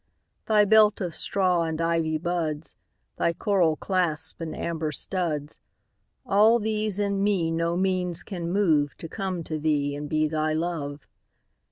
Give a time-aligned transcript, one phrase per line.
[0.47, 2.73] Thy belt of straw and ivy buds,
[3.17, 9.59] Thy coral clasps and amber studs,—All these in me no means can moveTo come to
[9.59, 11.05] thee and be thy Love.